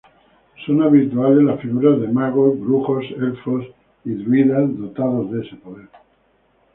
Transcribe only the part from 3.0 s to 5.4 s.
elfos y druidas dotados